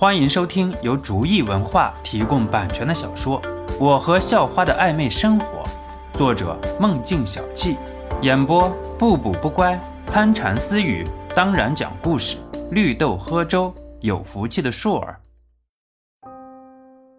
[0.00, 3.42] 欢迎收听由竹意文化提供版权的小说
[3.80, 5.64] 《我和校花的暧昧生活》，
[6.16, 7.76] 作者梦境小憩，
[8.22, 9.76] 演播不补不乖、
[10.06, 12.36] 参禅私语，当然讲故事，
[12.70, 15.20] 绿豆喝粥，有福气的硕儿。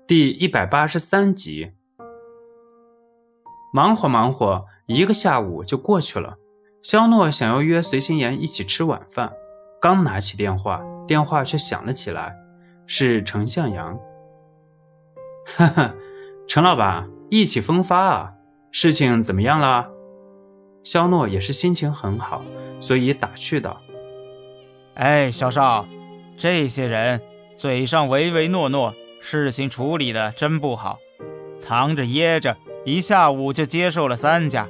[0.07, 1.73] 第一百八十三集，
[3.73, 6.37] 忙活忙活，一个下午就过去了。
[6.81, 9.29] 肖诺想要约随心妍一起吃晚饭，
[9.81, 12.33] 刚拿起电话，电话却响了起来，
[12.91, 13.99] 是程向阳。
[15.45, 15.93] 哈哈，
[16.47, 18.33] 程老板，意气风发啊！
[18.71, 19.87] 事情怎么样了？
[20.83, 22.41] 肖诺也是心情很好，
[22.79, 23.79] 所以打趣道
[24.95, 25.87] ：“哎，小少，
[26.35, 27.21] 这些人
[27.55, 30.97] 嘴上唯唯诺诺，事情处理的真不好，
[31.59, 34.67] 藏着掖着，一下午就接受了三家。”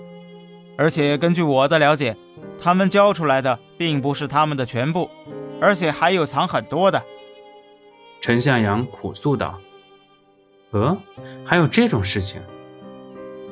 [0.78, 2.18] 而且根据我的了解，
[2.62, 5.10] 他们交出来的并不是他们的全部，
[5.62, 7.02] 而且还有藏很多的。
[8.22, 9.58] 陈向阳苦诉道
[10.72, 10.98] ：“呃，
[11.46, 12.42] 还有这种事情？”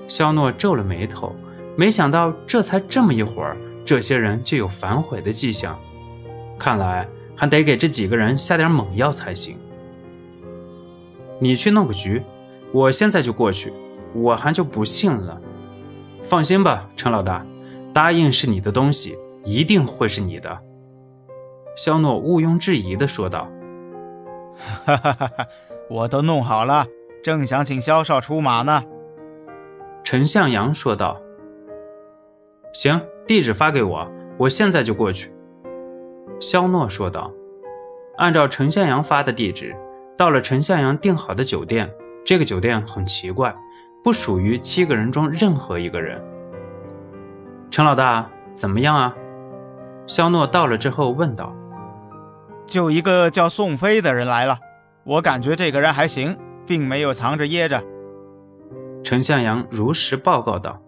[0.08, 1.36] 肖诺皱了眉头，
[1.76, 5.80] 没想到这才这么一会儿，这些人就有反悔的迹象，
[6.60, 9.58] 看来还得给这几个人下点猛药才行。
[11.40, 12.22] 你去弄个局，
[12.72, 13.72] 我现在就过去，
[14.14, 15.42] 我还就不信了。
[16.24, 17.46] 放心吧，陈老大，
[17.94, 20.60] 答应是你的东西，一定会是你的。”
[21.78, 23.50] 肖诺毋庸置疑地说道。
[24.58, 25.48] “哈哈哈哈，
[25.90, 26.86] 我都弄好了，
[27.24, 28.84] 正想请肖少出马呢。”
[30.04, 31.20] 陈向阳说道。
[32.74, 35.32] “行，地址发给我，我现在就过去。”
[36.40, 37.32] 肖诺说道。
[38.18, 39.76] 按照陈向阳发的地址，
[40.18, 41.90] 到了陈向阳订好的酒店。
[42.26, 43.56] 这个酒店很奇怪。
[44.04, 46.24] 不属于七个人中任何一个人。
[47.70, 49.14] 陈老大怎么样啊？
[50.06, 51.54] 肖诺到了之后问道。
[52.68, 54.60] 就一个叫宋飞的人来了，
[55.04, 57.82] 我感觉这个人还行，并没有藏着掖着。
[59.04, 60.80] 陈向阳如实报告道。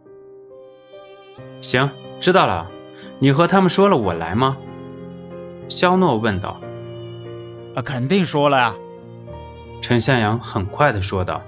[1.62, 1.90] 行，
[2.20, 2.70] 知道了。
[3.20, 4.58] 你和他们说了我来吗？
[5.70, 6.60] 肖诺问道。
[7.76, 8.76] 啊，肯定说了呀。
[9.82, 11.42] 陈向阳很快的说道。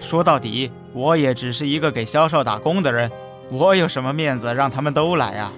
[0.00, 3.10] 说到底，我也只是一个给肖少打工的人，
[3.50, 5.52] 我有什么面子让他们都来啊？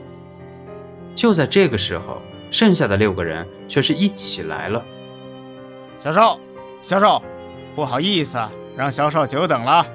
[1.14, 4.82] 就在这个时候，剩下的六个人却是一起来了。
[6.02, 6.40] 小少，
[6.82, 7.22] 小少，
[7.74, 8.38] 不好意思，
[8.76, 9.86] 让小少久等了。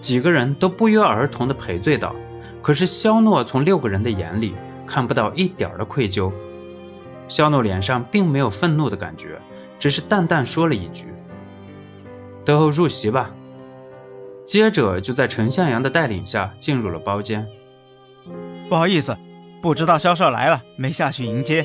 [0.00, 2.14] 几个人都不约而同的赔罪道。
[2.62, 4.54] 可是肖诺从六个人的眼里
[4.86, 6.32] 看不到一点的愧疚，
[7.28, 9.38] 肖诺脸上并没有愤怒的感觉，
[9.78, 11.04] 只是淡淡说了一句。
[12.42, 13.30] 都入席吧。
[14.46, 17.46] 接着就在陈向阳的带领下进入了包间。
[18.68, 19.14] 不好意思，
[19.64, 21.64] 不知道萧少来了，没下去迎接。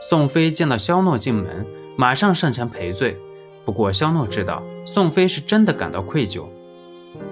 [0.00, 3.18] 宋飞见到萧诺进门，马上上前赔罪。
[3.66, 6.46] 不过萧诺知道宋飞是真的感到愧疚。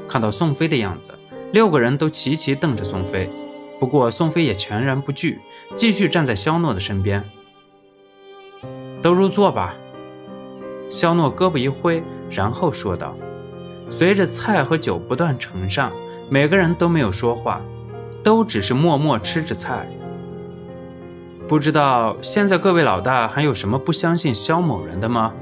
[0.06, 1.12] 看到宋飞的样子，
[1.50, 3.31] 六个人都齐齐瞪着宋飞。
[3.81, 5.41] 不过宋飞也全然不惧，
[5.75, 7.25] 继续站在萧诺的身边。
[9.00, 9.75] 都入座吧。
[10.91, 12.03] 肖诺胳膊一挥。
[12.31, 13.16] 然后说道
[13.88, 15.91] ：“随着菜和酒不断盛上，
[16.28, 17.62] 每个人都没有说话，
[18.28, 19.89] 都只是默默吃着菜。
[21.49, 25.33] 不知道现在各位老大还有什么不相信肖某人的吗？”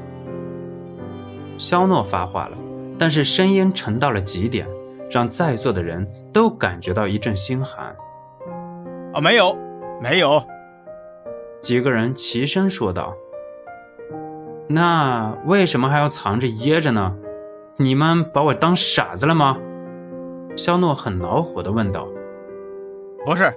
[1.59, 2.57] 肖诺发话了，
[2.97, 4.69] 但是声音沉到了极点，
[5.11, 7.87] 让在座的人都感觉到一阵心寒。
[9.13, 9.59] “啊，没有，
[10.01, 10.41] 没有。”
[11.61, 13.13] 几个人齐声说道。
[14.69, 17.17] 那为什么还要藏着掖着呢？
[17.79, 19.59] 你们把我当傻子了吗？
[20.55, 22.07] 肖诺很恼火地问道。
[23.27, 23.53] 不是，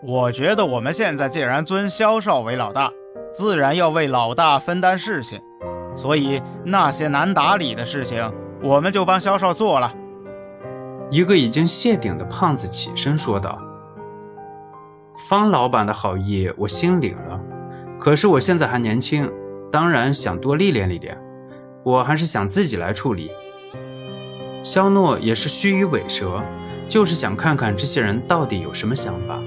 [0.00, 2.88] 我觉得我们现在既然尊肖少为老大，
[3.32, 5.42] 自然要为老大分担事情，
[5.96, 9.92] 所以那些难打理的事情，我们就帮肖少做了。
[11.10, 13.60] 一个已经谢顶的胖子起身说道
[15.28, 17.40] ：“方老板的好意我心领了，
[17.98, 19.28] 可是我现在还年轻。”
[19.72, 21.18] 当然想多历练历练，
[21.82, 23.30] 我还是想自己来处理。
[24.62, 26.40] 肖诺也是虚与委蛇，
[26.88, 29.38] 就是想看看这些人到底有什么想法。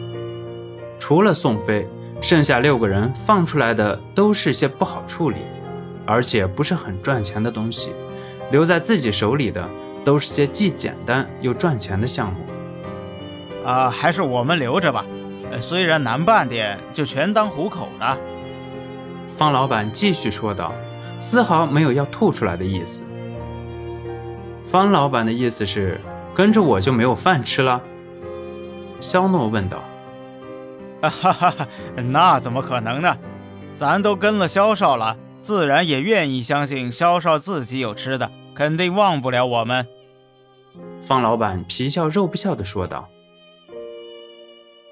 [1.00, 1.88] 除了宋飞，
[2.22, 5.38] 剩下六个人放出来的都是些不好处理，
[6.06, 7.92] 而且不是很赚钱的东西。
[8.52, 9.68] 留在自己手里的
[10.06, 12.40] 都是些既简单又赚钱的项目。
[13.66, 15.06] 啊，还是我们留着吧，
[15.60, 18.18] 虽然难办点，就全当糊口了。
[19.36, 20.74] 方老板继续说道，
[21.20, 23.04] 丝毫没有要吐出来的意思。
[24.66, 26.00] 方老板的意思是
[26.34, 27.82] 跟着我就没有饭吃了？
[29.00, 29.84] 肖诺问道。
[31.02, 33.18] 哈哈哈，那怎么可能呢？
[33.76, 39.88] 咱都跟了肖少了，自然也愿意相信肖少自己有吃的，肯定忘不了我们。
[41.02, 43.10] 方老板皮笑肉不笑的说道：“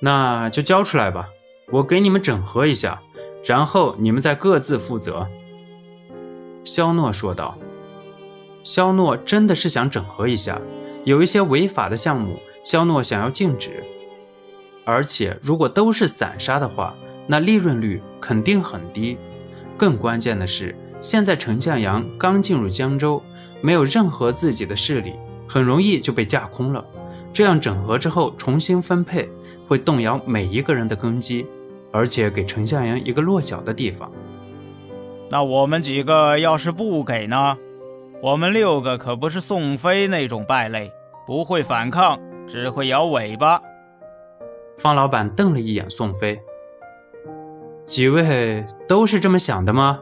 [0.01, 1.29] 那就交出来吧，
[1.71, 2.99] 我给你们整合一下，
[3.45, 5.27] 然后你们再各自负责。”
[6.65, 7.57] 肖诺说道。
[8.63, 10.59] 肖诺真的是想整合一下，
[11.09, 13.83] 有一些违法的项目，肖诺想要禁止。
[14.85, 16.93] 而且如果都是散沙的话，
[17.25, 19.17] 那利润率肯定很低。
[19.75, 23.19] 更关键的是，现在陈向阳刚进入江州，
[23.59, 25.13] 没有任何自己的势力。
[25.47, 26.85] 很容易就被架空了。
[27.33, 29.27] 这样整合之后重新分配，
[29.67, 31.43] 会动摇每一个人的根基，
[31.91, 34.11] 而且给陈向阳一个落脚的地方。
[35.27, 37.57] 那我们几个要是不给呢？
[38.21, 40.91] 我们六个可不是宋飞那种败类，
[41.29, 43.61] 不会反抗，只会摇尾巴。
[44.79, 46.41] 方老板瞪了一眼宋飞，
[47.85, 50.01] 几位都是这么想的吗？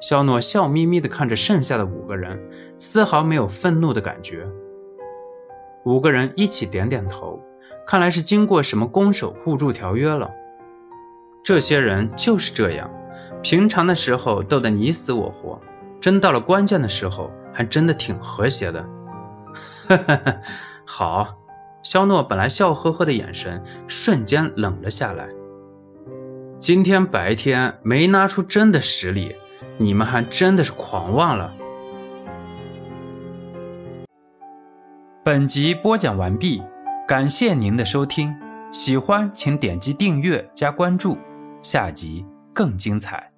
[0.00, 2.36] 肖诺笑眯眯地看着剩下的五个人，
[2.80, 4.44] 丝毫没有愤怒的感觉。
[5.84, 7.40] 五个人一起点点头，
[7.86, 10.28] 看来是经过什么攻守互助条约了。
[11.44, 12.90] 这些人就是这样，
[13.44, 15.56] 平常的时候斗得你死我活，
[16.00, 18.84] 真到了关键的时候，还真的挺和谐的。
[19.88, 20.36] 哈哈哈，
[20.84, 21.36] 好。
[21.82, 25.28] 肖诺本来笑呵呵的眼神瞬间冷了下来。
[26.58, 29.36] 今天白天没拿出真的实力。
[29.76, 31.52] 你们还真的是狂妄了。
[35.24, 36.62] 本集播讲完毕，
[37.08, 38.34] 感谢您的收听，
[38.72, 41.18] 喜欢请点击订阅加关注，
[41.62, 43.33] 下集更精彩。